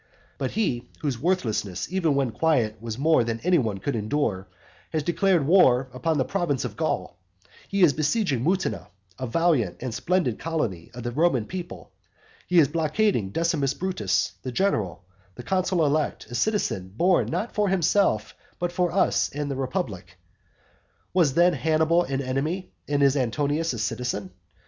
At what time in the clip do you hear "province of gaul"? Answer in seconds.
6.25-7.19